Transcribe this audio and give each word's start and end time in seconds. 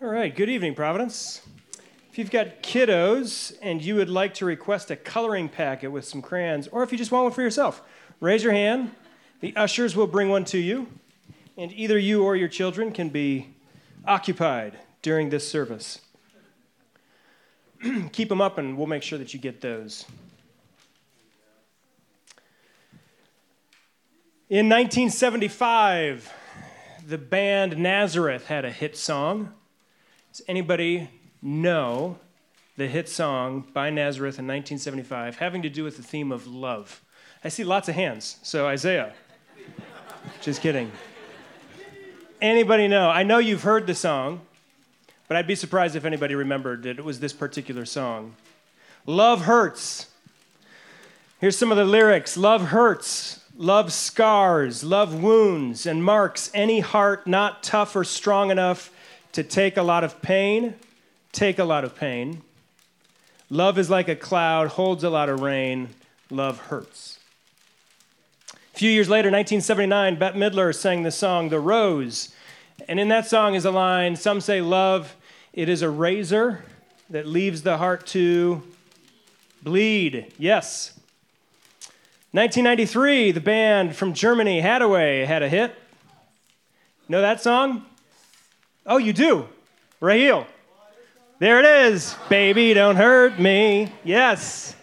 All 0.00 0.06
right, 0.06 0.32
good 0.32 0.48
evening, 0.48 0.76
Providence. 0.76 1.42
If 2.08 2.18
you've 2.18 2.30
got 2.30 2.62
kiddos 2.62 3.58
and 3.60 3.82
you 3.82 3.96
would 3.96 4.08
like 4.08 4.32
to 4.34 4.44
request 4.44 4.92
a 4.92 4.96
coloring 4.96 5.48
packet 5.48 5.90
with 5.90 6.04
some 6.04 6.22
crayons, 6.22 6.68
or 6.68 6.84
if 6.84 6.92
you 6.92 6.98
just 6.98 7.10
want 7.10 7.24
one 7.24 7.32
for 7.32 7.42
yourself, 7.42 7.82
raise 8.20 8.44
your 8.44 8.52
hand. 8.52 8.92
The 9.40 9.56
ushers 9.56 9.96
will 9.96 10.06
bring 10.06 10.28
one 10.28 10.44
to 10.44 10.58
you, 10.58 10.86
and 11.56 11.72
either 11.72 11.98
you 11.98 12.22
or 12.22 12.36
your 12.36 12.46
children 12.46 12.92
can 12.92 13.08
be 13.08 13.56
occupied 14.06 14.78
during 15.02 15.30
this 15.30 15.50
service. 15.50 16.00
Keep 18.12 18.28
them 18.28 18.40
up, 18.40 18.56
and 18.56 18.78
we'll 18.78 18.86
make 18.86 19.02
sure 19.02 19.18
that 19.18 19.34
you 19.34 19.40
get 19.40 19.60
those. 19.60 20.04
In 24.48 24.68
1975, 24.68 26.32
the 27.04 27.18
band 27.18 27.78
Nazareth 27.78 28.46
had 28.46 28.64
a 28.64 28.70
hit 28.70 28.96
song. 28.96 29.54
Does 30.38 30.44
anybody 30.46 31.10
know 31.42 32.16
the 32.76 32.86
hit 32.86 33.08
song 33.08 33.64
by 33.72 33.90
Nazareth 33.90 34.38
in 34.38 34.46
1975 34.46 35.38
having 35.38 35.62
to 35.62 35.68
do 35.68 35.82
with 35.82 35.96
the 35.96 36.02
theme 36.04 36.30
of 36.30 36.46
love? 36.46 37.02
I 37.42 37.48
see 37.48 37.64
lots 37.64 37.88
of 37.88 37.96
hands. 37.96 38.36
So, 38.44 38.64
Isaiah. 38.68 39.14
Just 40.40 40.60
kidding. 40.60 40.92
Anybody 42.40 42.86
know? 42.86 43.10
I 43.10 43.24
know 43.24 43.38
you've 43.38 43.64
heard 43.64 43.88
the 43.88 43.96
song, 43.96 44.42
but 45.26 45.36
I'd 45.36 45.48
be 45.48 45.56
surprised 45.56 45.96
if 45.96 46.04
anybody 46.04 46.36
remembered 46.36 46.84
that 46.84 47.00
it 47.00 47.04
was 47.04 47.18
this 47.18 47.32
particular 47.32 47.84
song. 47.84 48.36
Love 49.06 49.40
hurts. 49.40 50.06
Here's 51.40 51.58
some 51.58 51.72
of 51.72 51.76
the 51.76 51.84
lyrics 51.84 52.36
Love 52.36 52.66
hurts. 52.66 53.40
Love 53.56 53.92
scars, 53.92 54.84
love 54.84 55.20
wounds, 55.20 55.84
and 55.84 56.04
marks 56.04 56.48
any 56.54 56.78
heart 56.78 57.26
not 57.26 57.64
tough 57.64 57.96
or 57.96 58.04
strong 58.04 58.52
enough 58.52 58.92
to 59.32 59.42
take 59.42 59.76
a 59.76 59.82
lot 59.82 60.04
of 60.04 60.20
pain. 60.22 60.74
Take 61.32 61.58
a 61.58 61.64
lot 61.64 61.84
of 61.84 61.94
pain. 61.94 62.42
Love 63.50 63.78
is 63.78 63.88
like 63.88 64.08
a 64.08 64.16
cloud, 64.16 64.68
holds 64.68 65.04
a 65.04 65.10
lot 65.10 65.28
of 65.28 65.40
rain. 65.40 65.88
Love 66.30 66.58
hurts. 66.58 67.18
A 68.52 68.78
few 68.78 68.90
years 68.90 69.08
later, 69.08 69.30
1979, 69.30 70.18
Bette 70.18 70.38
Midler 70.38 70.74
sang 70.74 71.02
the 71.02 71.10
song 71.10 71.48
The 71.48 71.58
Rose. 71.58 72.34
And 72.88 73.00
in 73.00 73.08
that 73.08 73.26
song 73.26 73.54
is 73.54 73.64
a 73.64 73.70
line 73.70 74.16
some 74.16 74.40
say, 74.40 74.60
Love, 74.60 75.16
it 75.52 75.68
is 75.68 75.82
a 75.82 75.90
razor 75.90 76.64
that 77.10 77.26
leaves 77.26 77.62
the 77.62 77.78
heart 77.78 78.06
to 78.08 78.62
bleed. 79.62 80.32
Yes, 80.38 80.98
1993, 82.32 83.32
the 83.32 83.40
band 83.40 83.96
from 83.96 84.12
Germany, 84.12 84.60
Haddaway, 84.60 85.26
had 85.26 85.42
a 85.42 85.48
hit. 85.48 85.74
Know 87.08 87.22
that 87.22 87.40
song? 87.40 87.86
Oh, 88.88 88.96
you 88.96 89.12
do? 89.12 89.46
Raheel. 90.00 90.46
There 91.40 91.60
it 91.60 91.92
is. 91.92 92.16
Baby, 92.30 92.72
don't 92.72 92.96
hurt 92.96 93.38
me. 93.38 93.92
Yes. 94.02 94.74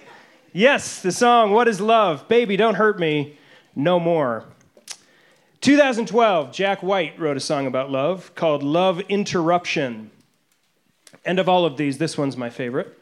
Yes, 0.54 1.02
the 1.02 1.12
song, 1.12 1.52
What 1.52 1.68
is 1.68 1.82
Love? 1.82 2.28
Baby, 2.28 2.56
don't 2.56 2.76
hurt 2.76 3.00
me 3.00 3.40
no 3.76 4.00
more. 4.00 4.46
2012, 5.62 6.54
Jack 6.54 6.84
White 6.84 7.20
wrote 7.20 7.36
a 7.36 7.40
song 7.40 7.66
about 7.66 7.90
love 7.90 8.36
called 8.36 8.62
Love 8.62 9.00
Interruption. 9.10 10.12
And 11.26 11.40
of 11.40 11.50
all 11.50 11.66
of 11.66 11.76
these, 11.76 11.98
this 11.98 12.16
one's 12.16 12.38
my 12.38 12.52
favorite. 12.52 12.96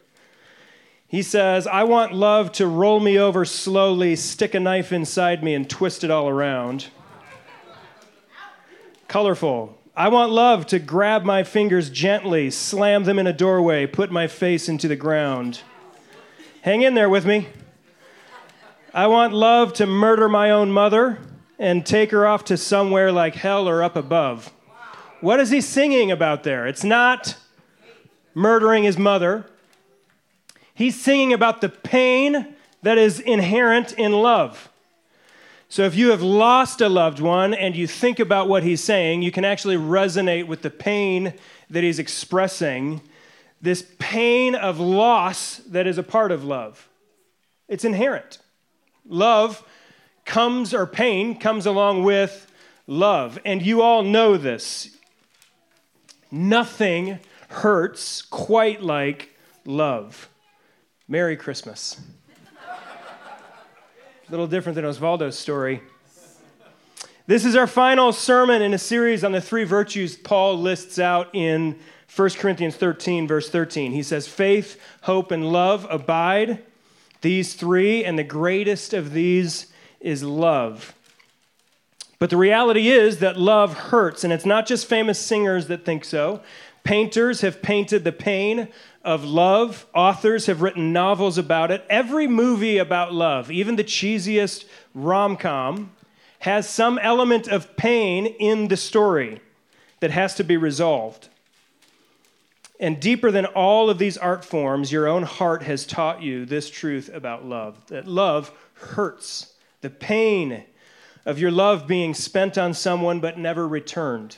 He 1.06 1.22
says, 1.22 1.68
I 1.68 1.84
want 1.84 2.14
love 2.14 2.54
to 2.54 2.66
roll 2.66 3.02
me 3.02 3.20
over 3.20 3.44
slowly, 3.44 4.16
stick 4.16 4.54
a 4.54 4.60
knife 4.62 4.94
inside 4.94 5.44
me, 5.44 5.54
and 5.54 5.70
twist 5.70 6.06
it 6.06 6.10
all 6.10 6.30
around. 6.30 6.88
Colorful. 9.10 9.78
I 9.96 10.08
want 10.08 10.32
love 10.32 10.66
to 10.68 10.80
grab 10.80 11.24
my 11.24 11.44
fingers 11.44 11.92
gently, 11.92 12.50
slam 12.50 13.04
them 13.04 13.20
in 13.20 13.28
a 13.28 13.34
doorway, 13.34 13.86
put 13.86 14.12
my 14.12 14.26
face 14.26 14.68
into 14.68 14.88
the 14.88 14.96
ground. 14.96 15.62
Hang 16.64 16.82
in 16.82 16.96
there 16.96 17.10
with 17.10 17.28
me. 17.28 17.50
I 18.92 19.06
want 19.06 19.34
love 19.34 19.72
to 19.74 19.86
murder 19.86 20.28
my 20.28 20.50
own 20.50 20.72
mother 20.72 21.20
and 21.60 21.86
take 21.86 22.10
her 22.10 22.26
off 22.26 22.44
to 22.46 22.58
somewhere 22.58 23.12
like 23.12 23.36
hell 23.36 23.70
or 23.70 23.84
up 23.84 23.96
above. 23.96 24.52
What 25.22 25.40
is 25.40 25.52
he 25.52 25.62
singing 25.62 26.12
about 26.12 26.42
there? 26.42 26.66
It's 26.66 26.84
not 26.84 27.38
murdering 28.34 28.86
his 28.86 28.98
mother. 28.98 29.46
He's 30.74 31.00
singing 31.00 31.34
about 31.34 31.62
the 31.62 31.70
pain 31.70 32.56
that 32.82 32.98
is 32.98 33.20
inherent 33.20 33.92
in 33.94 34.12
love. 34.12 34.70
So 35.74 35.86
if 35.86 35.96
you 35.96 36.12
have 36.12 36.22
lost 36.22 36.82
a 36.82 36.88
loved 36.88 37.20
one 37.20 37.56
and 37.56 37.76
you 37.76 37.88
think 37.88 38.20
about 38.20 38.48
what 38.48 38.62
he's 38.62 38.80
saying, 38.80 39.24
you 39.24 39.32
can 39.32 39.44
actually 39.44 39.76
resonate 39.76 40.46
with 40.46 40.62
the 40.62 40.70
pain 40.70 41.34
that 41.72 41.84
he's 41.84 41.98
expressing, 41.98 43.02
this 43.60 43.84
pain 43.98 44.54
of 44.54 44.80
loss 44.80 45.58
that 45.66 45.88
is 45.88 45.98
a 45.98 46.04
part 46.04 46.32
of 46.32 46.44
love. 46.44 46.88
It's 47.68 47.84
inherent. 47.84 48.38
Love 49.08 49.68
comes, 50.26 50.76
or 50.76 50.86
pain 50.86 51.40
comes 51.40 51.66
along 51.66 52.04
with 52.04 52.52
love. 52.86 53.40
And 53.44 53.64
you 53.64 53.82
all 53.82 54.04
know 54.04 54.38
this. 54.38 54.96
Nothing 56.30 57.18
hurts 57.50 58.22
quite 58.22 58.84
like 58.84 59.36
love. 59.66 60.30
Merry 61.08 61.36
Christmas. 61.36 62.00
A 64.28 64.32
little 64.32 64.48
different 64.48 64.76
than 64.76 64.86
Osvaldo's 64.86 65.38
story. 65.38 65.82
This 67.28 67.44
is 67.44 67.56
our 67.58 67.68
final 67.68 68.14
sermon 68.14 68.62
in 68.62 68.74
a 68.74 68.78
series 68.78 69.24
on 69.24 69.34
the 69.34 69.42
three 69.42 69.66
virtues 69.66 70.16
Paul 70.16 70.58
lists 70.58 70.98
out 70.98 71.30
in 71.34 71.78
1 72.16 72.30
Corinthians 72.32 72.76
13, 72.76 73.28
verse 73.28 73.50
13. 73.50 73.92
He 73.92 74.04
says, 74.04 74.28
Faith, 74.28 74.80
hope, 75.02 75.32
and 75.32 75.52
love 75.52 75.86
abide, 75.90 76.64
these 77.22 77.54
three, 77.54 78.06
and 78.06 78.18
the 78.18 78.24
greatest 78.24 78.94
of 78.94 79.12
these 79.12 79.68
is 80.00 80.24
love. 80.24 80.94
But 82.20 82.30
the 82.30 82.38
reality 82.38 82.90
is 82.90 83.20
that 83.20 83.38
love 83.38 83.74
hurts, 83.74 84.24
and 84.24 84.32
it's 84.32 84.46
not 84.46 84.66
just 84.66 84.86
famous 84.86 85.20
singers 85.20 85.68
that 85.68 85.84
think 85.84 86.06
so. 86.06 86.42
Painters 86.84 87.42
have 87.42 87.62
painted 87.62 88.04
the 88.04 88.12
pain 88.12 88.68
of 89.04 89.24
love. 89.24 89.86
Authors 89.94 90.48
have 90.48 90.62
written 90.62 90.92
novels 90.92 91.38
about 91.38 91.72
it. 91.72 91.86
Every 91.90 92.28
movie 92.28 92.78
about 92.78 93.14
love, 93.14 93.50
even 93.50 93.78
the 93.78 93.84
cheesiest 93.84 94.66
rom 94.94 95.38
com, 95.38 95.92
has 96.40 96.70
some 96.70 97.00
element 97.00 97.48
of 97.48 97.78
pain 97.78 98.26
in 98.26 98.68
the 98.68 98.76
story 98.76 99.40
that 100.02 100.12
has 100.12 100.36
to 100.36 100.44
be 100.44 100.58
resolved. 100.58 101.30
And 102.82 103.00
deeper 103.00 103.32
than 103.32 103.46
all 103.46 103.90
of 103.90 103.98
these 103.98 104.18
art 104.18 104.44
forms, 104.44 104.92
your 104.92 105.08
own 105.08 105.24
heart 105.24 105.64
has 105.64 105.86
taught 105.86 106.22
you 106.22 106.46
this 106.46 106.70
truth 106.70 107.10
about 107.14 107.46
love 107.46 107.78
that 107.88 108.08
love 108.08 108.52
hurts. 108.74 109.54
The 109.80 109.90
pain 109.90 110.66
of 111.26 111.40
your 111.40 111.52
love 111.52 111.88
being 111.88 112.14
spent 112.14 112.58
on 112.58 112.74
someone 112.74 113.22
but 113.22 113.38
never 113.38 113.66
returned. 113.66 114.36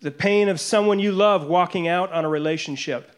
The 0.00 0.10
pain 0.10 0.48
of 0.48 0.60
someone 0.60 0.98
you 0.98 1.12
love 1.12 1.46
walking 1.46 1.88
out 1.88 2.12
on 2.12 2.24
a 2.24 2.28
relationship 2.28 3.16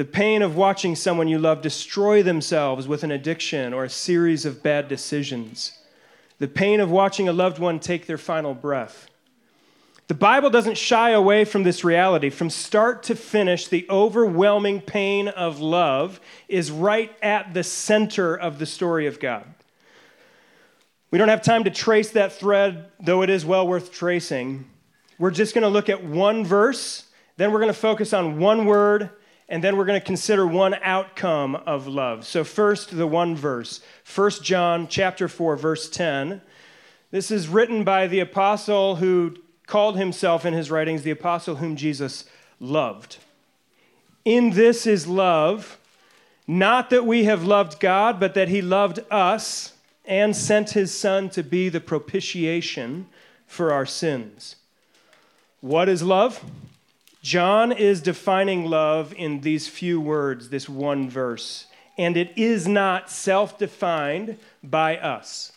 the 0.00 0.04
pain 0.06 0.40
of 0.40 0.56
watching 0.56 0.96
someone 0.96 1.28
you 1.28 1.38
love 1.38 1.60
destroy 1.60 2.22
themselves 2.22 2.88
with 2.88 3.04
an 3.04 3.10
addiction 3.10 3.74
or 3.74 3.84
a 3.84 3.90
series 3.90 4.46
of 4.46 4.62
bad 4.62 4.88
decisions. 4.88 5.78
The 6.38 6.48
pain 6.48 6.80
of 6.80 6.90
watching 6.90 7.28
a 7.28 7.34
loved 7.34 7.58
one 7.58 7.78
take 7.78 8.06
their 8.06 8.16
final 8.16 8.54
breath. 8.54 9.10
The 10.08 10.14
Bible 10.14 10.48
doesn't 10.48 10.78
shy 10.78 11.10
away 11.10 11.44
from 11.44 11.64
this 11.64 11.84
reality. 11.84 12.30
From 12.30 12.48
start 12.48 13.02
to 13.02 13.14
finish, 13.14 13.68
the 13.68 13.86
overwhelming 13.90 14.80
pain 14.80 15.28
of 15.28 15.60
love 15.60 16.18
is 16.48 16.70
right 16.70 17.14
at 17.22 17.52
the 17.52 17.62
center 17.62 18.34
of 18.34 18.58
the 18.58 18.64
story 18.64 19.06
of 19.06 19.20
God. 19.20 19.44
We 21.10 21.18
don't 21.18 21.28
have 21.28 21.42
time 21.42 21.64
to 21.64 21.70
trace 21.70 22.08
that 22.12 22.32
thread, 22.32 22.86
though 23.00 23.20
it 23.20 23.28
is 23.28 23.44
well 23.44 23.68
worth 23.68 23.92
tracing. 23.92 24.64
We're 25.20 25.30
just 25.30 25.54
going 25.54 25.64
to 25.64 25.68
look 25.68 25.90
at 25.90 26.02
one 26.02 26.46
verse, 26.46 27.04
then 27.36 27.52
we're 27.52 27.58
going 27.58 27.70
to 27.70 27.78
focus 27.78 28.14
on 28.14 28.38
one 28.38 28.64
word, 28.64 29.10
and 29.50 29.62
then 29.62 29.76
we're 29.76 29.84
going 29.84 30.00
to 30.00 30.06
consider 30.06 30.46
one 30.46 30.72
outcome 30.80 31.56
of 31.56 31.86
love. 31.86 32.24
So 32.24 32.42
first 32.42 32.96
the 32.96 33.06
one 33.06 33.36
verse. 33.36 33.82
1 34.14 34.30
John 34.42 34.88
chapter 34.88 35.28
4 35.28 35.56
verse 35.56 35.90
10. 35.90 36.40
This 37.10 37.30
is 37.30 37.48
written 37.48 37.84
by 37.84 38.06
the 38.06 38.20
apostle 38.20 38.96
who 38.96 39.36
called 39.66 39.98
himself 39.98 40.46
in 40.46 40.54
his 40.54 40.70
writings 40.70 41.02
the 41.02 41.10
apostle 41.10 41.56
whom 41.56 41.76
Jesus 41.76 42.24
loved. 42.58 43.18
In 44.24 44.52
this 44.52 44.86
is 44.86 45.06
love, 45.06 45.78
not 46.46 46.88
that 46.88 47.04
we 47.04 47.24
have 47.24 47.44
loved 47.44 47.78
God, 47.78 48.18
but 48.18 48.32
that 48.32 48.48
he 48.48 48.62
loved 48.62 49.00
us 49.10 49.74
and 50.06 50.34
sent 50.34 50.70
his 50.70 50.98
son 50.98 51.28
to 51.28 51.42
be 51.42 51.68
the 51.68 51.78
propitiation 51.78 53.06
for 53.46 53.70
our 53.70 53.84
sins. 53.84 54.56
What 55.60 55.90
is 55.90 56.02
love? 56.02 56.42
John 57.20 57.70
is 57.70 58.00
defining 58.00 58.64
love 58.64 59.12
in 59.12 59.42
these 59.42 59.68
few 59.68 60.00
words, 60.00 60.48
this 60.48 60.70
one 60.70 61.10
verse, 61.10 61.66
and 61.98 62.16
it 62.16 62.32
is 62.34 62.66
not 62.66 63.10
self 63.10 63.58
defined 63.58 64.38
by 64.62 64.96
us. 64.96 65.52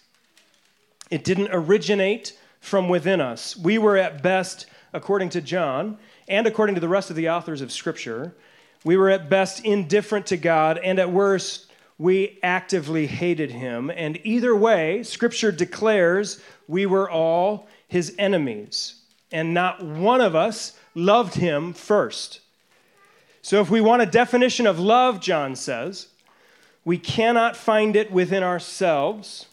It 1.10 1.24
didn't 1.24 1.52
originate 1.54 2.38
from 2.60 2.90
within 2.90 3.22
us. 3.22 3.56
We 3.56 3.78
were 3.78 3.96
at 3.96 4.22
best, 4.22 4.66
according 4.92 5.30
to 5.30 5.42
John, 5.42 5.98
and 6.28 6.48
according 6.48 6.76
to 6.76 6.82
the 6.82 6.90
rest 6.90 7.10
of 7.10 7.16
the 7.16 7.30
authors 7.30 7.62
of 7.62 7.72
Scripture, 7.72 8.36
we 8.84 8.98
were 8.98 9.10
at 9.10 9.30
best 9.30 9.64
indifferent 9.64 10.26
to 10.28 10.38
God, 10.38 10.80
and 10.84 11.00
at 11.00 11.14
worst, 11.14 11.72
we 11.98 12.40
actively 12.44 13.08
hated 13.08 13.52
him. 13.52 13.90
And 13.90 14.20
either 14.26 14.54
way, 14.54 15.04
Scripture 15.04 15.54
declares 15.54 16.42
we 16.68 16.86
were 16.86 17.10
all 17.10 17.68
his 17.88 18.14
enemies, 18.20 18.96
and 19.34 19.54
not 19.54 19.84
one 19.84 20.22
of 20.22 20.36
us 20.36 20.78
loved 20.96 21.34
him 21.34 21.74
first. 21.74 22.40
So, 23.42 23.60
if 23.60 23.70
we 23.70 23.82
want 23.82 24.02
a 24.02 24.06
definition 24.06 24.66
of 24.66 24.80
love, 24.80 25.20
John 25.20 25.58
says, 25.58 26.08
we 26.86 26.98
cannot 26.98 27.58
find 27.58 27.96
it 27.96 28.12
within 28.12 28.44
ourselves 28.44 29.48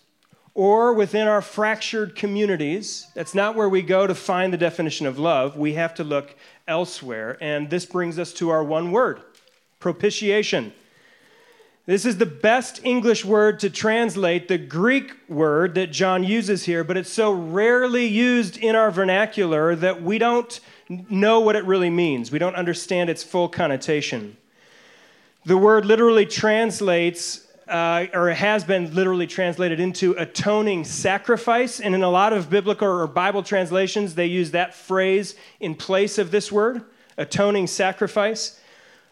or 0.54 0.92
within 0.92 1.26
our 1.26 1.40
fractured 1.40 2.14
communities. 2.14 3.06
That's 3.14 3.34
not 3.34 3.54
where 3.54 3.68
we 3.68 3.82
go 3.82 4.06
to 4.06 4.14
find 4.14 4.52
the 4.52 4.58
definition 4.58 5.06
of 5.06 5.18
love. 5.18 5.56
We 5.56 5.74
have 5.74 5.94
to 5.94 6.04
look 6.04 6.36
elsewhere. 6.68 7.38
And 7.40 7.70
this 7.70 7.86
brings 7.86 8.18
us 8.18 8.32
to 8.34 8.50
our 8.50 8.62
one 8.62 8.92
word 8.92 9.22
propitiation. 9.78 10.72
This 11.86 12.04
is 12.04 12.18
the 12.18 12.26
best 12.26 12.80
English 12.84 13.24
word 13.24 13.58
to 13.60 13.70
translate 13.70 14.48
the 14.48 14.58
Greek 14.58 15.12
word 15.28 15.74
that 15.76 15.90
John 15.90 16.22
uses 16.22 16.64
here, 16.64 16.84
but 16.84 16.98
it's 16.98 17.10
so 17.10 17.32
rarely 17.32 18.06
used 18.06 18.58
in 18.58 18.76
our 18.76 18.90
vernacular 18.90 19.74
that 19.74 20.02
we 20.02 20.18
don't 20.18 20.60
know 21.08 21.40
what 21.40 21.56
it 21.56 21.64
really 21.64 21.88
means. 21.88 22.30
We 22.30 22.38
don't 22.38 22.54
understand 22.54 23.08
its 23.08 23.24
full 23.24 23.48
connotation. 23.48 24.36
The 25.46 25.56
word 25.56 25.86
literally 25.86 26.26
translates, 26.26 27.46
uh, 27.66 28.06
or 28.12 28.28
has 28.28 28.62
been 28.62 28.94
literally 28.94 29.26
translated 29.26 29.80
into 29.80 30.12
atoning 30.18 30.84
sacrifice. 30.84 31.80
And 31.80 31.94
in 31.94 32.02
a 32.02 32.10
lot 32.10 32.34
of 32.34 32.50
biblical 32.50 32.88
or 32.88 33.06
Bible 33.06 33.42
translations, 33.42 34.16
they 34.16 34.26
use 34.26 34.50
that 34.50 34.74
phrase 34.74 35.34
in 35.60 35.74
place 35.74 36.18
of 36.18 36.30
this 36.30 36.52
word, 36.52 36.84
atoning 37.16 37.68
sacrifice. 37.68 38.59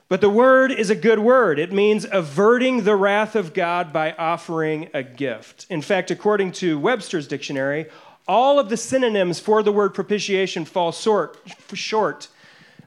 But 0.08 0.22
the 0.22 0.30
word 0.30 0.72
is 0.72 0.88
a 0.88 0.94
good 0.94 1.18
word. 1.18 1.58
It 1.58 1.70
means 1.70 2.06
averting 2.10 2.84
the 2.84 2.96
wrath 2.96 3.36
of 3.36 3.52
God 3.52 3.92
by 3.92 4.12
offering 4.12 4.88
a 4.94 5.02
gift. 5.02 5.66
In 5.68 5.82
fact, 5.82 6.10
according 6.10 6.52
to 6.52 6.78
Webster's 6.78 7.28
dictionary, 7.28 7.86
all 8.26 8.58
of 8.58 8.70
the 8.70 8.76
synonyms 8.76 9.38
for 9.38 9.62
the 9.62 9.72
word 9.72 9.92
propitiation 9.92 10.64
fall 10.64 10.92
short, 10.92 12.28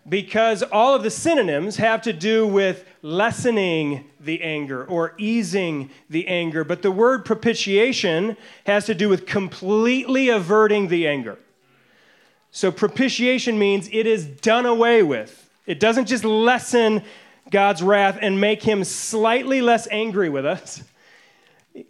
because 0.09 0.63
all 0.63 0.95
of 0.95 1.03
the 1.03 1.12
synonyms 1.12 1.77
have 1.77 2.01
to 2.01 2.13
do 2.13 2.47
with 2.47 2.85
lessening 3.03 4.06
the 4.19 4.41
anger 4.41 4.83
or 4.83 5.13
easing 5.19 5.91
the 6.09 6.27
anger. 6.27 6.63
But 6.63 6.81
the 6.81 6.91
word 6.91 7.24
propitiation 7.24 8.35
has 8.65 8.88
to 8.88 8.95
do 8.95 9.09
with 9.09 9.27
completely 9.27 10.29
averting 10.29 10.88
the 10.88 11.07
anger. 11.07 11.38
So 12.50 12.71
propitiation 12.71 13.59
means 13.59 13.89
it 13.91 14.07
is 14.07 14.25
done 14.25 14.65
away 14.65 15.03
with. 15.03 15.40
It 15.66 15.80
doesn't 15.80 16.08
just 16.08 16.24
lessen 16.24 17.04
God's 17.50 17.84
wrath 17.84 18.18
and 18.22 18.40
make 18.40 18.63
him 18.63 18.84
slightly 18.84 19.62
less 19.62 19.88
angry 19.92 20.30
with 20.30 20.46
us. 20.46 20.84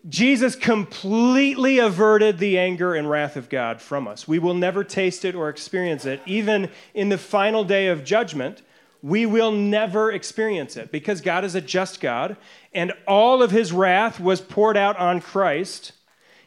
Jesus 0.07 0.55
completely 0.55 1.79
averted 1.79 2.37
the 2.37 2.59
anger 2.59 2.93
and 2.93 3.09
wrath 3.09 3.35
of 3.35 3.49
God 3.49 3.81
from 3.81 4.07
us. 4.07 4.27
We 4.27 4.37
will 4.37 4.53
never 4.53 4.83
taste 4.83 5.25
it 5.25 5.33
or 5.33 5.49
experience 5.49 6.05
it. 6.05 6.21
Even 6.25 6.69
in 6.93 7.09
the 7.09 7.17
final 7.17 7.63
day 7.63 7.87
of 7.87 8.03
judgment, 8.03 8.61
we 9.01 9.25
will 9.25 9.51
never 9.51 10.11
experience 10.11 10.77
it 10.77 10.91
because 10.91 11.21
God 11.21 11.43
is 11.43 11.55
a 11.55 11.61
just 11.61 11.99
God, 11.99 12.37
and 12.73 12.93
all 13.07 13.41
of 13.41 13.49
his 13.49 13.73
wrath 13.73 14.19
was 14.19 14.39
poured 14.39 14.77
out 14.77 14.97
on 14.97 15.19
Christ 15.21 15.93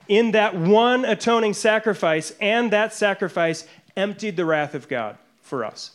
in 0.06 0.30
that 0.32 0.54
one 0.54 1.04
atoning 1.04 1.54
sacrifice, 1.54 2.32
and 2.40 2.72
that 2.72 2.92
sacrifice 2.92 3.66
emptied 3.96 4.36
the 4.36 4.44
wrath 4.44 4.74
of 4.74 4.86
God 4.86 5.18
for 5.42 5.64
us. 5.64 5.92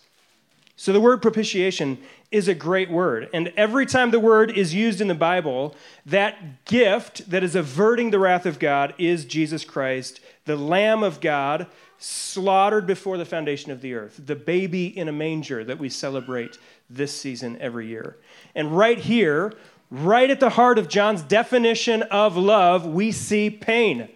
So 0.79 0.93
the 0.93 1.01
word 1.01 1.21
propitiation 1.21 1.97
is 2.31 2.47
a 2.47 2.55
great 2.55 2.89
word. 2.89 3.27
And 3.33 3.51
every 3.57 3.85
time 3.85 4.11
the 4.11 4.19
word 4.19 4.49
is 4.49 4.73
used 4.73 5.01
in 5.01 5.09
the 5.09 5.13
Bible, 5.13 5.75
that 6.05 6.63
gift 6.63 7.29
that 7.29 7.43
is 7.43 7.53
averting 7.53 8.11
the 8.11 8.19
wrath 8.19 8.45
of 8.45 8.59
God 8.59 8.93
is 8.97 9.25
Jesus 9.25 9.65
Christ, 9.65 10.21
the 10.45 10.55
Lamb 10.55 11.03
of 11.03 11.19
God, 11.19 11.67
slaughtered 11.97 12.87
before 12.87 13.17
the 13.17 13.25
foundation 13.25 13.73
of 13.73 13.81
the 13.81 13.93
earth, 13.93 14.21
the 14.25 14.37
baby 14.37 14.97
in 14.97 15.09
a 15.09 15.11
manger 15.11 15.65
that 15.65 15.79
we 15.79 15.89
celebrate 15.89 16.57
this 16.89 17.13
season 17.13 17.57
every 17.59 17.87
year. 17.87 18.15
And 18.55 18.71
right 18.77 18.99
here, 18.99 19.51
right 19.91 20.29
at 20.29 20.39
the 20.39 20.51
heart 20.51 20.79
of 20.79 20.87
John's 20.87 21.23
definition 21.23 22.03
of 22.03 22.37
love, 22.37 22.87
we 22.87 23.11
see 23.11 23.49
pain. 23.49 24.07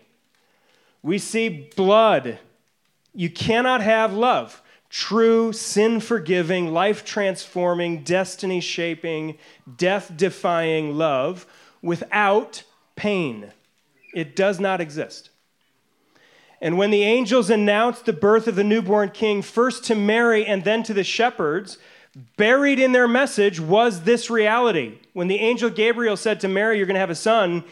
We 1.02 1.18
see 1.18 1.70
blood. 1.76 2.40
You 3.14 3.30
cannot 3.30 3.82
have 3.82 4.14
love 4.14 4.63
true, 4.94 5.52
sin 5.52 6.00
forgiving, 6.00 6.72
life 6.72 7.04
transforming, 7.04 8.04
destiny 8.04 8.62
shaping, 8.62 9.36
death 9.76 10.16
defying 10.16 10.96
love 10.96 11.48
without 11.82 12.62
pain. 12.96 13.52
It 14.14 14.36
does 14.36 14.60
not 14.60 14.80
exist. 14.80 15.32
And 16.62 16.78
when 16.78 16.92
the 16.92 17.02
angels 17.02 17.50
announced 17.50 18.06
the 18.06 18.14
birth 18.14 18.48
of 18.48 18.56
the 18.56 18.64
newborn 18.64 19.10
king, 19.10 19.42
first 19.42 19.84
to 19.86 19.96
Mary 19.96 20.46
and 20.46 20.64
then 20.64 20.84
to 20.84 20.94
the 20.94 21.04
shepherds, 21.04 21.80
buried 22.38 22.78
in 22.78 22.92
their 22.92 23.08
message 23.08 23.60
was 23.60 24.04
this 24.04 24.30
reality. 24.30 25.00
When 25.14 25.28
the 25.28 25.40
angel 25.40 25.72
Gabriel 25.72 26.16
said 26.16 26.40
to 26.42 26.48
Mary, 26.48 26.78
You're 26.78 26.86
going 26.86 26.94
to 26.94 27.00
have 27.00 27.10
a 27.10 27.16
son, 27.16 27.64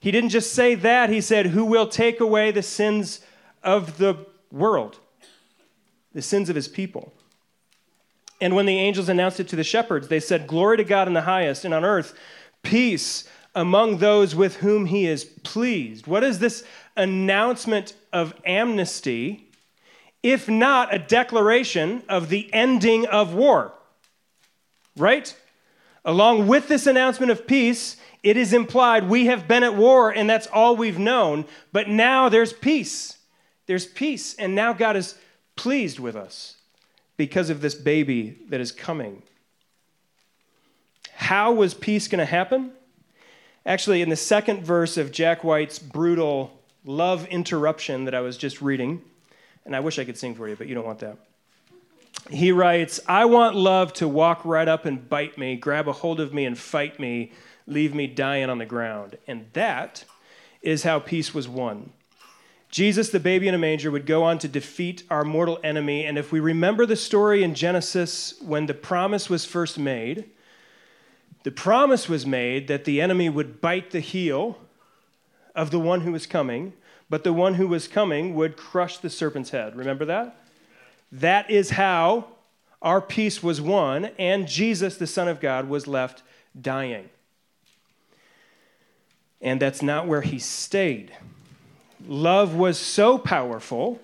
he 0.00 0.10
didn't 0.10 0.30
just 0.30 0.54
say 0.54 0.76
that, 0.76 1.10
he 1.10 1.20
said, 1.20 1.48
Who 1.48 1.66
will 1.66 1.88
take 1.88 2.20
away 2.20 2.50
the 2.50 2.62
sins 2.62 3.20
of 3.62 3.98
the 3.98 4.24
world 4.50 4.98
the 6.12 6.22
sins 6.22 6.48
of 6.48 6.56
his 6.56 6.68
people. 6.68 7.12
And 8.40 8.54
when 8.54 8.66
the 8.66 8.78
angels 8.78 9.08
announced 9.08 9.40
it 9.40 9.48
to 9.48 9.56
the 9.56 9.64
shepherds, 9.64 10.08
they 10.08 10.20
said, 10.20 10.46
Glory 10.46 10.78
to 10.78 10.84
God 10.84 11.08
in 11.08 11.14
the 11.14 11.22
highest, 11.22 11.64
and 11.64 11.74
on 11.74 11.84
earth, 11.84 12.14
peace 12.62 13.28
among 13.54 13.98
those 13.98 14.34
with 14.34 14.56
whom 14.56 14.86
he 14.86 15.06
is 15.06 15.24
pleased. 15.24 16.06
What 16.06 16.24
is 16.24 16.38
this 16.38 16.64
announcement 16.96 17.94
of 18.12 18.34
amnesty, 18.46 19.50
if 20.22 20.48
not 20.48 20.94
a 20.94 20.98
declaration 20.98 22.02
of 22.08 22.28
the 22.28 22.52
ending 22.52 23.06
of 23.06 23.34
war? 23.34 23.72
Right? 24.96 25.34
Along 26.04 26.46
with 26.46 26.68
this 26.68 26.86
announcement 26.86 27.30
of 27.30 27.46
peace, 27.46 27.96
it 28.22 28.36
is 28.36 28.52
implied 28.52 29.08
we 29.08 29.26
have 29.26 29.48
been 29.48 29.64
at 29.64 29.74
war 29.74 30.10
and 30.10 30.28
that's 30.28 30.46
all 30.46 30.76
we've 30.76 30.98
known, 30.98 31.44
but 31.72 31.88
now 31.88 32.28
there's 32.28 32.52
peace. 32.52 33.18
There's 33.66 33.86
peace, 33.86 34.34
and 34.34 34.54
now 34.54 34.72
God 34.72 34.96
is 34.96 35.14
pleased 35.60 35.98
with 35.98 36.16
us 36.16 36.56
because 37.18 37.50
of 37.50 37.60
this 37.60 37.74
baby 37.74 38.38
that 38.48 38.62
is 38.62 38.72
coming. 38.72 39.22
How 41.12 41.52
was 41.52 41.74
peace 41.74 42.08
going 42.08 42.20
to 42.20 42.24
happen? 42.24 42.72
Actually, 43.66 44.00
in 44.00 44.08
the 44.08 44.16
second 44.16 44.64
verse 44.64 44.96
of 44.96 45.12
Jack 45.12 45.44
White's 45.44 45.78
brutal 45.78 46.58
love 46.86 47.26
interruption 47.26 48.06
that 48.06 48.14
I 48.14 48.20
was 48.20 48.38
just 48.38 48.62
reading, 48.62 49.02
and 49.66 49.76
I 49.76 49.80
wish 49.80 49.98
I 49.98 50.04
could 50.06 50.16
sing 50.16 50.34
for 50.34 50.48
you, 50.48 50.56
but 50.56 50.66
you 50.66 50.74
don't 50.74 50.86
want 50.86 51.00
that. 51.00 51.18
He 52.30 52.52
writes, 52.52 52.98
I 53.06 53.26
want 53.26 53.54
love 53.54 53.92
to 53.94 54.08
walk 54.08 54.46
right 54.46 54.66
up 54.66 54.86
and 54.86 55.06
bite 55.10 55.36
me, 55.36 55.56
grab 55.56 55.88
a 55.88 55.92
hold 55.92 56.20
of 56.20 56.32
me 56.32 56.46
and 56.46 56.56
fight 56.56 56.98
me, 56.98 57.32
leave 57.66 57.94
me 57.94 58.06
dying 58.06 58.48
on 58.48 58.56
the 58.56 58.64
ground. 58.64 59.18
And 59.26 59.44
that 59.52 60.06
is 60.62 60.84
how 60.84 61.00
peace 61.00 61.34
was 61.34 61.46
won. 61.46 61.92
Jesus, 62.70 63.10
the 63.10 63.18
baby 63.18 63.48
in 63.48 63.54
a 63.54 63.58
manger, 63.58 63.90
would 63.90 64.06
go 64.06 64.22
on 64.22 64.38
to 64.38 64.48
defeat 64.48 65.02
our 65.10 65.24
mortal 65.24 65.58
enemy. 65.64 66.04
And 66.04 66.16
if 66.16 66.30
we 66.30 66.38
remember 66.38 66.86
the 66.86 66.96
story 66.96 67.42
in 67.42 67.54
Genesis 67.54 68.34
when 68.40 68.66
the 68.66 68.74
promise 68.74 69.28
was 69.28 69.44
first 69.44 69.78
made, 69.78 70.30
the 71.42 71.50
promise 71.50 72.08
was 72.08 72.24
made 72.24 72.68
that 72.68 72.84
the 72.84 73.00
enemy 73.00 73.28
would 73.28 73.60
bite 73.60 73.90
the 73.90 74.00
heel 74.00 74.58
of 75.54 75.70
the 75.70 75.80
one 75.80 76.02
who 76.02 76.12
was 76.12 76.26
coming, 76.26 76.72
but 77.08 77.24
the 77.24 77.32
one 77.32 77.54
who 77.54 77.66
was 77.66 77.88
coming 77.88 78.34
would 78.36 78.56
crush 78.56 78.98
the 78.98 79.10
serpent's 79.10 79.50
head. 79.50 79.74
Remember 79.74 80.04
that? 80.04 80.36
That 81.10 81.50
is 81.50 81.70
how 81.70 82.28
our 82.82 83.00
peace 83.00 83.42
was 83.42 83.60
won, 83.60 84.10
and 84.18 84.46
Jesus, 84.46 84.96
the 84.96 85.06
Son 85.06 85.26
of 85.26 85.40
God, 85.40 85.68
was 85.68 85.86
left 85.86 86.22
dying. 86.58 87.10
And 89.40 89.60
that's 89.60 89.82
not 89.82 90.06
where 90.06 90.22
he 90.22 90.38
stayed. 90.38 91.12
Love 92.06 92.54
was 92.54 92.78
so 92.78 93.18
powerful 93.18 94.00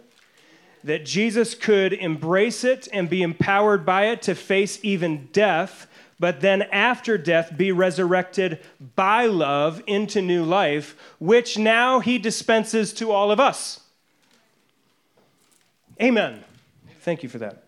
that 0.85 1.05
Jesus 1.05 1.55
could 1.55 1.93
embrace 1.93 2.62
it 2.62 2.88
and 2.93 3.11
be 3.11 3.23
empowered 3.23 3.85
by 3.85 4.07
it 4.07 4.23
to 4.23 4.35
face 4.35 4.79
even 4.83 5.29
death, 5.33 5.88
but 6.21 6.41
then 6.41 6.62
after 6.62 7.19
death 7.19 7.57
be 7.57 7.73
resurrected 7.73 8.61
by 8.95 9.26
love 9.26 9.83
into 9.87 10.23
new 10.23 10.45
life, 10.45 10.97
which 11.19 11.59
now 11.59 11.99
he 11.99 12.19
dispenses 12.19 12.93
to 12.95 13.11
all 13.11 13.33
of 13.33 13.41
us. 13.41 13.81
Amen. 16.00 16.45
Thank 17.00 17.23
you 17.23 17.29
for 17.29 17.38
that. 17.38 17.65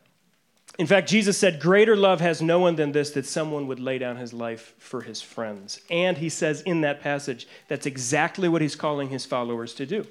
In 0.79 0.87
fact, 0.87 1.09
Jesus 1.09 1.37
said, 1.37 1.61
Greater 1.61 1.97
love 1.97 2.21
has 2.21 2.41
no 2.41 2.61
one 2.61 2.77
than 2.77 2.93
this, 2.93 3.11
that 3.11 3.27
someone 3.27 3.67
would 3.67 3.81
lay 3.81 3.99
down 3.99 4.17
his 4.17 4.33
life 4.33 4.75
for 4.79 5.03
his 5.03 5.21
friends. 5.21 5.81
And 5.91 6.17
he 6.17 6.29
says 6.29 6.63
in 6.63 6.83
that 6.83 7.01
passage, 7.01 7.49
that's 7.67 7.85
exactly 7.85 8.49
what 8.49 8.63
he's 8.63 8.77
calling 8.77 9.09
his 9.09 9.27
followers 9.27 9.75
to 9.75 9.87
do. 9.87 10.07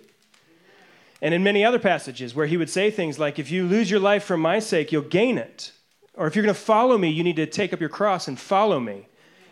And 1.21 1.33
in 1.33 1.41
many 1.41 1.63
other 1.63 1.79
passages 1.79 2.35
where 2.35 2.45
he 2.45 2.57
would 2.57 2.69
say 2.69 2.91
things 2.91 3.17
like, 3.17 3.39
If 3.39 3.49
you 3.49 3.65
lose 3.65 3.89
your 3.89 4.01
life 4.01 4.25
for 4.25 4.37
my 4.37 4.59
sake, 4.59 4.91
you'll 4.91 5.03
gain 5.03 5.37
it. 5.37 5.71
Or 6.15 6.27
if 6.27 6.35
you're 6.35 6.43
going 6.43 6.53
to 6.53 6.59
follow 6.59 6.97
me, 6.97 7.09
you 7.09 7.23
need 7.23 7.37
to 7.37 7.45
take 7.45 7.73
up 7.73 7.79
your 7.79 7.89
cross 7.89 8.27
and 8.27 8.37
follow 8.37 8.79
me. 8.79 9.07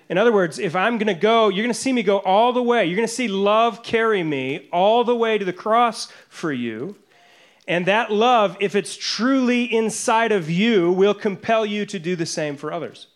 In 0.09 0.17
other 0.17 0.33
words, 0.33 0.59
if 0.59 0.75
I'm 0.75 0.97
going 0.97 1.07
to 1.07 1.19
go, 1.19 1.47
you're 1.49 1.63
going 1.63 1.73
to 1.73 1.79
see 1.79 1.93
me 1.93 2.03
go 2.03 2.19
all 2.19 2.53
the 2.53 2.61
way. 2.61 2.85
You're 2.85 2.95
going 2.95 3.07
to 3.07 3.13
see 3.13 3.27
love 3.27 3.83
carry 3.83 4.21
me 4.21 4.67
all 4.71 5.03
the 5.03 5.15
way 5.15 5.37
to 5.37 5.45
the 5.45 5.53
cross 5.53 6.09
for 6.27 6.51
you. 6.51 6.95
And 7.67 7.85
that 7.87 8.11
love, 8.11 8.57
if 8.59 8.75
it's 8.75 8.95
truly 8.95 9.63
inside 9.63 10.31
of 10.31 10.49
you, 10.49 10.91
will 10.91 11.15
compel 11.15 11.65
you 11.65 11.85
to 11.87 11.97
do 11.97 12.15
the 12.15 12.25
same 12.25 12.57
for 12.57 12.71
others. 12.71 13.07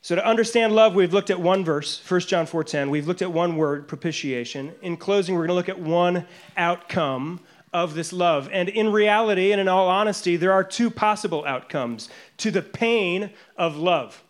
So 0.00 0.14
to 0.14 0.24
understand 0.24 0.74
love, 0.74 0.94
we've 0.94 1.14
looked 1.14 1.30
at 1.30 1.40
one 1.40 1.64
verse, 1.64 1.98
1 2.06 2.20
John 2.28 2.46
4:10. 2.46 2.90
We've 2.90 3.06
looked 3.06 3.22
at 3.22 3.32
one 3.32 3.56
word, 3.56 3.88
propitiation. 3.88 4.74
In 4.82 4.98
closing, 4.98 5.34
we're 5.34 5.46
going 5.46 5.48
to 5.48 5.54
look 5.54 5.68
at 5.70 5.80
one 5.80 6.26
outcome 6.58 7.40
of 7.72 7.94
this 7.94 8.12
love. 8.12 8.48
And 8.52 8.68
in 8.68 8.92
reality 8.92 9.50
and 9.50 9.60
in 9.60 9.66
all 9.66 9.88
honesty, 9.88 10.36
there 10.36 10.52
are 10.52 10.62
two 10.62 10.90
possible 10.90 11.44
outcomes 11.46 12.10
to 12.36 12.50
the 12.50 12.62
pain 12.62 13.30
of 13.56 13.76
love. 13.76 14.22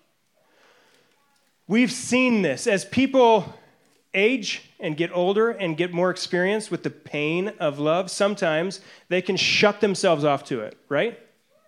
We've 1.66 1.92
seen 1.92 2.42
this 2.42 2.66
as 2.66 2.84
people 2.84 3.54
age 4.14 4.70
and 4.80 4.96
get 4.96 5.10
older 5.12 5.50
and 5.50 5.76
get 5.76 5.92
more 5.92 6.10
experience 6.10 6.70
with 6.70 6.82
the 6.82 6.90
pain 6.90 7.48
of 7.58 7.78
love. 7.78 8.10
Sometimes 8.10 8.80
they 9.08 9.20
can 9.20 9.36
shut 9.36 9.80
themselves 9.80 10.24
off 10.24 10.44
to 10.44 10.60
it, 10.60 10.76
right? 10.88 11.18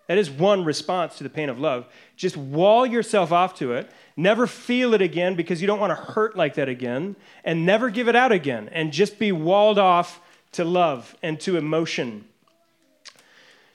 That 0.07 0.17
is 0.17 0.29
one 0.29 0.63
response 0.63 1.17
to 1.17 1.23
the 1.23 1.29
pain 1.29 1.49
of 1.49 1.59
love. 1.59 1.85
Just 2.15 2.37
wall 2.37 2.85
yourself 2.85 3.31
off 3.31 3.55
to 3.55 3.73
it, 3.73 3.91
never 4.15 4.47
feel 4.47 4.93
it 4.93 5.01
again 5.01 5.35
because 5.35 5.61
you 5.61 5.67
don't 5.67 5.79
want 5.79 5.91
to 5.91 6.13
hurt 6.13 6.37
like 6.37 6.55
that 6.55 6.69
again, 6.69 7.15
and 7.43 7.65
never 7.65 7.89
give 7.89 8.07
it 8.07 8.15
out 8.15 8.31
again, 8.31 8.69
and 8.71 8.93
just 8.93 9.19
be 9.19 9.31
walled 9.33 9.77
off 9.77 10.21
to 10.53 10.63
love 10.63 11.15
and 11.21 11.39
to 11.41 11.57
emotion. 11.57 12.25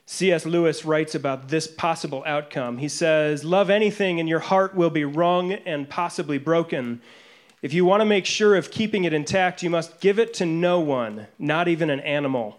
C.S. 0.06 0.44
Lewis 0.44 0.84
writes 0.84 1.14
about 1.14 1.48
this 1.48 1.66
possible 1.66 2.22
outcome. 2.26 2.78
He 2.78 2.88
says, 2.88 3.44
Love 3.44 3.70
anything, 3.70 4.18
and 4.18 4.28
your 4.28 4.40
heart 4.40 4.74
will 4.74 4.90
be 4.90 5.04
wrung 5.04 5.52
and 5.52 5.88
possibly 5.88 6.38
broken. 6.38 7.00
If 7.62 7.72
you 7.72 7.84
want 7.84 8.00
to 8.00 8.06
make 8.06 8.26
sure 8.26 8.56
of 8.56 8.72
keeping 8.72 9.04
it 9.04 9.12
intact, 9.12 9.62
you 9.62 9.70
must 9.70 10.00
give 10.00 10.18
it 10.18 10.34
to 10.34 10.46
no 10.46 10.80
one, 10.80 11.28
not 11.38 11.68
even 11.68 11.90
an 11.90 12.00
animal. 12.00 12.58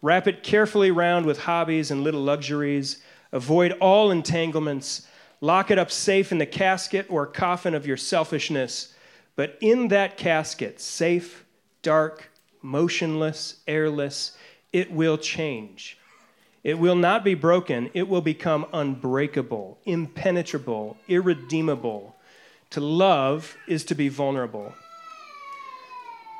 Wrap 0.00 0.28
it 0.28 0.44
carefully 0.44 0.92
round 0.92 1.26
with 1.26 1.40
hobbies 1.40 1.90
and 1.90 2.04
little 2.04 2.22
luxuries. 2.22 3.02
Avoid 3.32 3.72
all 3.72 4.12
entanglements. 4.12 5.08
Lock 5.40 5.72
it 5.72 5.78
up 5.78 5.90
safe 5.90 6.30
in 6.30 6.38
the 6.38 6.46
casket 6.46 7.06
or 7.08 7.26
coffin 7.26 7.74
of 7.74 7.84
your 7.84 7.96
selfishness. 7.96 8.94
But 9.34 9.58
in 9.60 9.88
that 9.88 10.16
casket, 10.16 10.80
safe, 10.80 11.44
dark, 11.82 12.30
motionless, 12.62 13.56
airless, 13.66 14.36
it 14.72 14.92
will 14.92 15.18
change. 15.18 15.98
It 16.62 16.78
will 16.78 16.94
not 16.94 17.24
be 17.24 17.34
broken, 17.34 17.90
it 17.92 18.08
will 18.08 18.22
become 18.22 18.66
unbreakable, 18.72 19.78
impenetrable, 19.84 20.96
irredeemable. 21.08 22.14
To 22.74 22.80
love 22.80 23.56
is 23.68 23.84
to 23.84 23.94
be 23.94 24.08
vulnerable. 24.08 24.74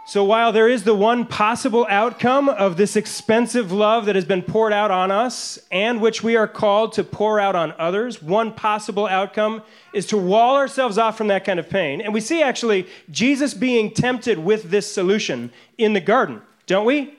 So, 0.08 0.24
while 0.24 0.50
there 0.50 0.68
is 0.68 0.82
the 0.82 0.92
one 0.92 1.26
possible 1.26 1.86
outcome 1.88 2.48
of 2.48 2.76
this 2.76 2.96
expensive 2.96 3.70
love 3.70 4.06
that 4.06 4.16
has 4.16 4.24
been 4.24 4.42
poured 4.42 4.72
out 4.72 4.90
on 4.90 5.12
us 5.12 5.60
and 5.70 6.00
which 6.00 6.24
we 6.24 6.34
are 6.34 6.48
called 6.48 6.94
to 6.94 7.04
pour 7.04 7.38
out 7.38 7.54
on 7.54 7.72
others, 7.78 8.20
one 8.20 8.52
possible 8.52 9.06
outcome 9.06 9.62
is 9.92 10.06
to 10.06 10.18
wall 10.18 10.56
ourselves 10.56 10.98
off 10.98 11.16
from 11.16 11.28
that 11.28 11.44
kind 11.44 11.60
of 11.60 11.70
pain. 11.70 12.00
And 12.00 12.12
we 12.12 12.20
see 12.20 12.42
actually 12.42 12.88
Jesus 13.12 13.54
being 13.54 13.92
tempted 13.92 14.36
with 14.36 14.70
this 14.70 14.92
solution 14.92 15.52
in 15.78 15.92
the 15.92 16.00
garden, 16.00 16.42
don't 16.66 16.84
we? 16.84 17.14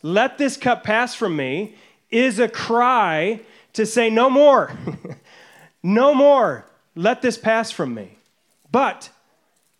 Let 0.00 0.38
this 0.38 0.56
cup 0.56 0.84
pass 0.84 1.12
from 1.12 1.34
me 1.34 1.74
is 2.08 2.38
a 2.38 2.46
cry 2.46 3.40
to 3.72 3.84
say, 3.84 4.10
No 4.10 4.30
more, 4.30 4.70
no 5.82 6.14
more, 6.14 6.66
let 6.94 7.20
this 7.20 7.36
pass 7.36 7.72
from 7.72 7.94
me. 7.94 8.17
But 8.70 9.10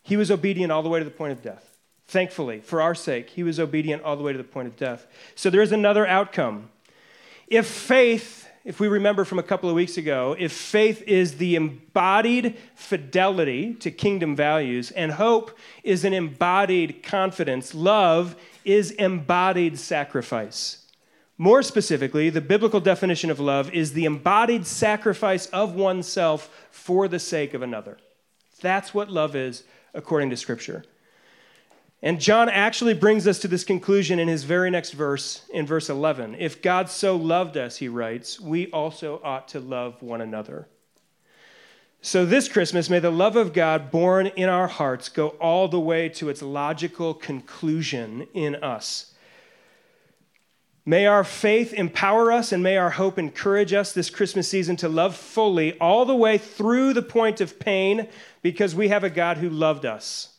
he 0.03 0.17
was 0.17 0.31
obedient 0.31 0.73
all 0.73 0.83
the 0.83 0.89
way 0.89 0.99
to 0.99 1.05
the 1.05 1.11
point 1.11 1.33
of 1.33 1.43
death. 1.43 1.77
Thankfully, 2.07 2.61
for 2.61 2.81
our 2.81 2.95
sake, 2.95 3.31
he 3.31 3.43
was 3.43 3.61
obedient 3.61 4.03
all 4.03 4.17
the 4.17 4.23
way 4.23 4.33
to 4.33 4.39
the 4.39 4.45
point 4.45 4.69
of 4.69 4.77
death. 4.77 5.07
So 5.35 5.51
there 5.51 5.61
is 5.61 5.73
another 5.73 6.07
outcome. 6.07 6.71
If 7.49 7.67
faith, 7.67 8.49
if 8.65 8.81
we 8.81 8.89
remember 8.89 9.27
from 9.27 9.39
a 9.39 9.43
couple 9.43 9.69
of 9.69 9.77
weeks 9.77 9.99
ago, 9.99 10.35
if 10.39 10.53
faith 10.53 11.03
is 11.03 11.37
the 11.37 11.55
embodied 11.55 12.57
fidelity 12.75 13.75
to 13.75 13.91
kingdom 13.91 14.35
values, 14.35 14.91
and 14.93 15.13
hope 15.13 15.57
is 15.83 16.05
an 16.05 16.15
embodied 16.15 17.03
confidence, 17.03 17.75
love 17.75 18.37
is 18.65 18.91
embodied 18.93 19.79
sacrifice. 19.79 20.87
More 21.37 21.63
specifically, 21.63 22.31
the 22.31 22.41
biblical 22.41 22.81
definition 22.81 23.31
of 23.31 23.39
love 23.39 23.71
is 23.73 23.93
the 23.93 24.07
embodied 24.07 24.67
sacrifice 24.67 25.47
of 25.47 25.75
oneself 25.75 26.67
for 26.71 27.07
the 27.07 27.19
sake 27.19 27.53
of 27.53 27.61
another. 27.61 27.99
That's 28.61 28.93
what 28.93 29.11
love 29.11 29.35
is 29.37 29.65
according 29.95 30.31
to 30.31 30.37
Scripture. 30.37 30.85
And 32.01 32.21
John 32.21 32.49
actually 32.49 32.95
brings 32.95 33.27
us 33.27 33.41
to 33.41 33.49
this 33.49 33.65
conclusion 33.65 34.21
in 34.21 34.29
his 34.29 34.45
very 34.45 34.71
next 34.71 34.93
verse, 34.93 35.43
in 35.53 35.67
verse 35.67 35.91
11. 35.91 36.37
If 36.39 36.63
God 36.63 36.89
so 36.89 37.17
loved 37.17 37.57
us, 37.57 37.79
he 37.79 37.89
writes, 37.89 38.39
we 38.39 38.71
also 38.71 39.21
ought 39.25 39.49
to 39.49 39.61
love 39.61 40.01
one 40.01 40.21
another. 40.21 40.69
So, 42.01 42.25
this 42.25 42.49
Christmas, 42.49 42.89
may 42.89 43.01
the 43.01 43.11
love 43.11 43.35
of 43.35 43.53
God 43.53 43.91
born 43.91 44.29
in 44.29 44.49
our 44.49 44.69
hearts 44.69 45.09
go 45.09 45.31
all 45.41 45.67
the 45.67 45.81
way 45.81 46.09
to 46.11 46.29
its 46.29 46.43
logical 46.43 47.13
conclusion 47.13 48.29
in 48.33 48.55
us. 48.55 49.15
May 50.89 51.05
our 51.05 51.23
faith 51.23 51.75
empower 51.75 52.33
us 52.33 52.51
and 52.51 52.63
may 52.63 52.79
our 52.79 52.89
hope 52.89 53.19
encourage 53.19 53.75
us 53.75 53.93
this 53.93 54.09
Christmas 54.09 54.49
season 54.49 54.75
to 54.77 54.89
love 54.89 55.15
fully 55.15 55.79
all 55.79 56.07
the 56.07 56.17
way 56.17 56.39
through 56.39 56.95
the 56.95 57.03
point 57.03 57.43
of 57.43 57.61
pain 57.61 58.09
because 58.41 58.75
we 58.75 58.89
have 58.89 59.05
a 59.05 59.11
God 59.11 59.37
who 59.37 59.51
loved 59.51 59.85
us. 59.85 60.39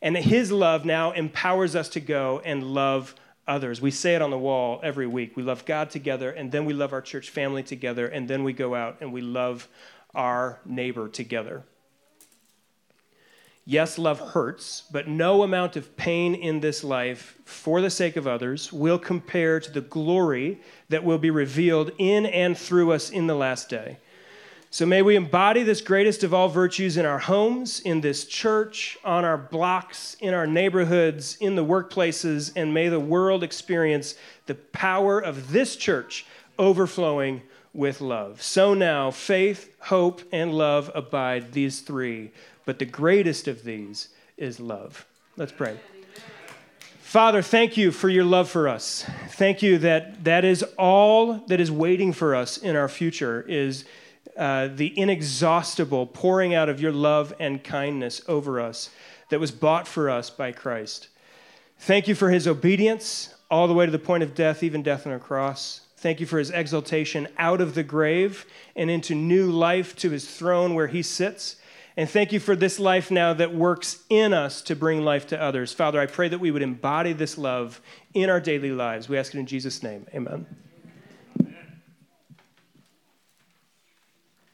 And 0.00 0.16
his 0.16 0.50
love 0.50 0.86
now 0.86 1.12
empowers 1.12 1.76
us 1.76 1.90
to 1.90 2.00
go 2.00 2.40
and 2.46 2.62
love 2.62 3.14
others. 3.46 3.78
We 3.78 3.90
say 3.90 4.14
it 4.14 4.22
on 4.22 4.30
the 4.30 4.38
wall 4.38 4.80
every 4.82 5.06
week. 5.06 5.36
We 5.36 5.42
love 5.42 5.66
God 5.66 5.90
together, 5.90 6.30
and 6.30 6.50
then 6.50 6.64
we 6.64 6.72
love 6.72 6.94
our 6.94 7.02
church 7.02 7.28
family 7.28 7.62
together, 7.62 8.06
and 8.06 8.26
then 8.26 8.44
we 8.44 8.54
go 8.54 8.74
out 8.74 8.96
and 9.02 9.12
we 9.12 9.20
love 9.20 9.68
our 10.14 10.60
neighbor 10.64 11.10
together. 11.10 11.62
Yes, 13.70 13.98
love 13.98 14.18
hurts, 14.18 14.84
but 14.90 15.08
no 15.08 15.42
amount 15.42 15.76
of 15.76 15.94
pain 15.94 16.34
in 16.34 16.60
this 16.60 16.82
life 16.82 17.36
for 17.44 17.82
the 17.82 17.90
sake 17.90 18.16
of 18.16 18.26
others 18.26 18.72
will 18.72 18.98
compare 18.98 19.60
to 19.60 19.70
the 19.70 19.82
glory 19.82 20.58
that 20.88 21.04
will 21.04 21.18
be 21.18 21.28
revealed 21.28 21.90
in 21.98 22.24
and 22.24 22.56
through 22.56 22.92
us 22.92 23.10
in 23.10 23.26
the 23.26 23.34
last 23.34 23.68
day. 23.68 23.98
So 24.70 24.86
may 24.86 25.02
we 25.02 25.16
embody 25.16 25.64
this 25.64 25.82
greatest 25.82 26.24
of 26.24 26.32
all 26.32 26.48
virtues 26.48 26.96
in 26.96 27.04
our 27.04 27.18
homes, 27.18 27.80
in 27.80 28.00
this 28.00 28.24
church, 28.24 28.96
on 29.04 29.26
our 29.26 29.36
blocks, 29.36 30.16
in 30.18 30.32
our 30.32 30.46
neighborhoods, 30.46 31.36
in 31.38 31.54
the 31.54 31.64
workplaces, 31.64 32.50
and 32.56 32.72
may 32.72 32.88
the 32.88 32.98
world 32.98 33.42
experience 33.42 34.14
the 34.46 34.54
power 34.54 35.20
of 35.20 35.52
this 35.52 35.76
church 35.76 36.24
overflowing 36.58 37.42
with 37.74 38.00
love. 38.00 38.42
So 38.42 38.72
now, 38.72 39.10
faith, 39.10 39.76
hope, 39.78 40.22
and 40.32 40.54
love 40.54 40.90
abide, 40.94 41.52
these 41.52 41.80
three, 41.80 42.32
but 42.68 42.78
the 42.78 42.84
greatest 42.84 43.48
of 43.48 43.64
these 43.64 44.10
is 44.36 44.60
love. 44.60 45.06
Let's 45.38 45.52
pray. 45.52 45.78
Father, 47.00 47.40
thank 47.40 47.78
you 47.78 47.90
for 47.90 48.10
your 48.10 48.24
love 48.24 48.50
for 48.50 48.68
us. 48.68 49.06
Thank 49.28 49.62
you 49.62 49.78
that 49.78 50.22
that 50.24 50.44
is 50.44 50.62
all 50.76 51.32
that 51.46 51.60
is 51.60 51.72
waiting 51.72 52.12
for 52.12 52.34
us 52.34 52.58
in 52.58 52.76
our 52.76 52.90
future 52.90 53.42
is 53.48 53.86
uh, 54.36 54.68
the 54.68 54.92
inexhaustible 55.00 56.08
pouring 56.08 56.54
out 56.54 56.68
of 56.68 56.78
your 56.78 56.92
love 56.92 57.32
and 57.40 57.64
kindness 57.64 58.20
over 58.28 58.60
us 58.60 58.90
that 59.30 59.40
was 59.40 59.50
bought 59.50 59.88
for 59.88 60.10
us 60.10 60.28
by 60.28 60.52
Christ. 60.52 61.08
Thank 61.78 62.06
you 62.06 62.14
for 62.14 62.28
his 62.28 62.46
obedience 62.46 63.34
all 63.50 63.66
the 63.66 63.72
way 63.72 63.86
to 63.86 63.92
the 63.92 63.98
point 63.98 64.22
of 64.22 64.34
death, 64.34 64.62
even 64.62 64.82
death 64.82 65.06
on 65.06 65.14
a 65.14 65.18
cross. 65.18 65.80
Thank 65.96 66.20
you 66.20 66.26
for 66.26 66.38
his 66.38 66.50
exaltation 66.50 67.28
out 67.38 67.62
of 67.62 67.74
the 67.74 67.82
grave 67.82 68.44
and 68.76 68.90
into 68.90 69.14
new 69.14 69.50
life 69.50 69.96
to 69.96 70.10
his 70.10 70.30
throne 70.30 70.74
where 70.74 70.88
he 70.88 71.02
sits. 71.02 71.56
And 71.98 72.08
thank 72.08 72.30
you 72.30 72.38
for 72.38 72.54
this 72.54 72.78
life 72.78 73.10
now 73.10 73.34
that 73.34 73.52
works 73.52 74.04
in 74.08 74.32
us 74.32 74.62
to 74.62 74.76
bring 74.76 75.02
life 75.02 75.26
to 75.26 75.42
others. 75.42 75.72
Father, 75.72 76.00
I 76.00 76.06
pray 76.06 76.28
that 76.28 76.38
we 76.38 76.52
would 76.52 76.62
embody 76.62 77.12
this 77.12 77.36
love 77.36 77.80
in 78.14 78.30
our 78.30 78.38
daily 78.38 78.70
lives. 78.70 79.08
We 79.08 79.18
ask 79.18 79.34
it 79.34 79.38
in 79.40 79.46
Jesus' 79.46 79.82
name. 79.82 80.06
Amen. 80.14 80.46